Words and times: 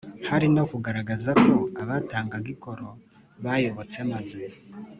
hari 0.29 0.47
no 0.55 0.63
kugaragaza 0.71 1.29
ko 1.43 1.51
abatangaga 1.81 2.47
ikoro 2.55 2.87
bayobotse 3.43 3.97
maze 4.11 4.41